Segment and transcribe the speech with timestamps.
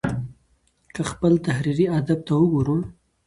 [0.93, 2.77] که خپل تحريري ادب ته وګورو